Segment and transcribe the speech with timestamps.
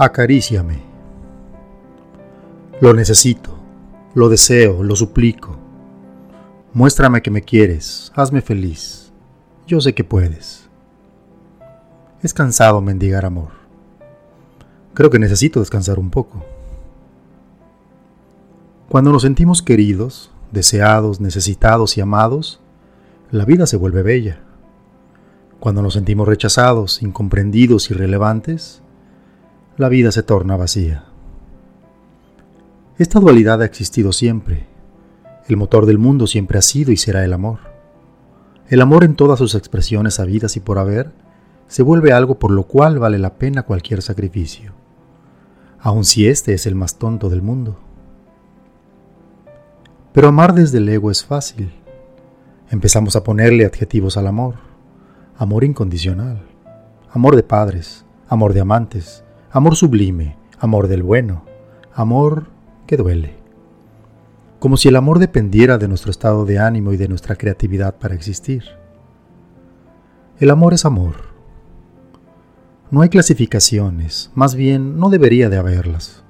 [0.00, 0.78] Acaríciame.
[2.80, 3.50] Lo necesito,
[4.14, 5.56] lo deseo, lo suplico.
[6.72, 9.12] Muéstrame que me quieres, hazme feliz.
[9.66, 10.68] Yo sé que puedes.
[12.22, 13.48] Es cansado mendigar amor.
[14.94, 16.44] Creo que necesito descansar un poco.
[18.88, 22.60] Cuando nos sentimos queridos, deseados, necesitados y amados,
[23.32, 24.38] la vida se vuelve bella.
[25.58, 27.94] Cuando nos sentimos rechazados, incomprendidos y
[29.78, 31.04] la vida se torna vacía.
[32.98, 34.66] Esta dualidad ha existido siempre.
[35.46, 37.60] El motor del mundo siempre ha sido y será el amor.
[38.66, 41.12] El amor en todas sus expresiones habidas y por haber
[41.68, 44.72] se vuelve algo por lo cual vale la pena cualquier sacrificio,
[45.78, 47.78] aun si este es el más tonto del mundo.
[50.12, 51.72] Pero amar desde el ego es fácil.
[52.68, 54.56] Empezamos a ponerle adjetivos al amor.
[55.36, 56.42] Amor incondicional,
[57.12, 61.44] amor de padres, amor de amantes, amor sublime, amor del bueno,
[61.94, 62.46] amor
[62.86, 63.36] que duele.
[64.58, 68.14] Como si el amor dependiera de nuestro estado de ánimo y de nuestra creatividad para
[68.14, 68.64] existir.
[70.38, 71.28] El amor es amor.
[72.90, 76.24] No hay clasificaciones, más bien no debería de haberlas.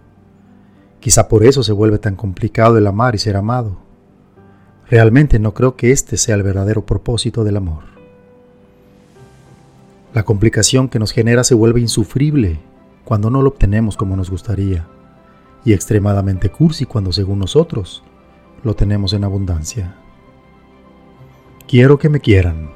[1.01, 3.79] Quizá por eso se vuelve tan complicado el amar y ser amado.
[4.89, 7.85] Realmente no creo que este sea el verdadero propósito del amor.
[10.15, 12.61] La complicación que nos genera se vuelve insufrible
[13.09, 14.87] cuando no lo obtenemos como nos gustaría,
[15.65, 18.03] y extremadamente cursi cuando según nosotros
[18.63, 19.95] lo tenemos en abundancia.
[21.67, 22.69] Quiero que me quieran,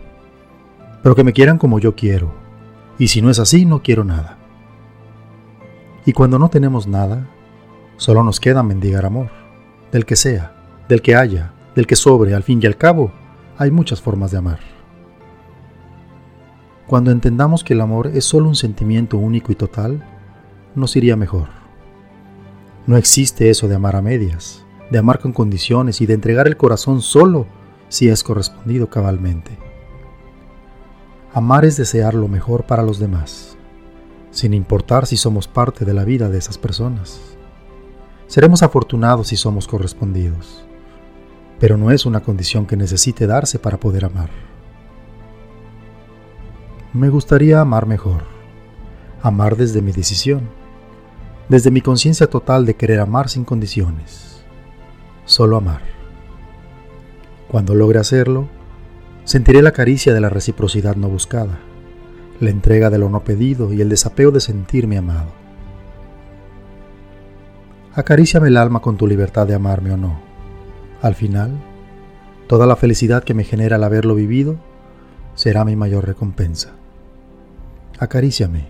[1.03, 2.33] pero que me quieran como yo quiero,
[2.99, 4.39] y si no es así, no quiero nada.
[6.07, 7.29] Y cuando no tenemos nada,
[7.99, 9.29] solo nos queda mendigar amor,
[9.91, 10.55] del que sea,
[10.89, 13.13] del que haya, del que sobre, al fin y al cabo,
[13.59, 14.61] hay muchas formas de amar.
[16.87, 20.09] Cuando entendamos que el amor es solo un sentimiento único y total,
[20.75, 21.49] nos iría mejor.
[22.87, 26.57] No existe eso de amar a medias, de amar con condiciones y de entregar el
[26.57, 27.47] corazón solo
[27.89, 29.57] si es correspondido cabalmente.
[31.33, 33.57] Amar es desear lo mejor para los demás,
[34.31, 37.21] sin importar si somos parte de la vida de esas personas.
[38.27, 40.65] Seremos afortunados si somos correspondidos,
[41.61, 44.31] pero no es una condición que necesite darse para poder amar.
[46.93, 48.25] Me gustaría amar mejor,
[49.23, 50.62] amar desde mi decisión
[51.49, 54.45] desde mi conciencia total de querer amar sin condiciones,
[55.25, 55.83] solo amar.
[57.49, 58.49] Cuando logre hacerlo,
[59.25, 61.59] sentiré la caricia de la reciprocidad no buscada,
[62.41, 65.29] la entrega de lo no pedido y el desapego de sentirme amado.
[67.95, 70.21] Acaríciame el alma con tu libertad de amarme o no.
[71.03, 71.53] Al final,
[72.47, 74.57] toda la felicidad que me genera al haberlo vivido
[75.35, 76.71] será mi mayor recompensa.
[77.99, 78.69] Acaríciame,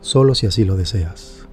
[0.00, 1.43] solo si así lo deseas.